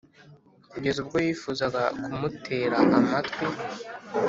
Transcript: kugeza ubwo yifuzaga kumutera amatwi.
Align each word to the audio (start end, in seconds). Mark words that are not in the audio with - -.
kugeza 0.71 0.97
ubwo 1.03 1.17
yifuzaga 1.25 1.81
kumutera 2.03 2.77
amatwi. 2.97 3.45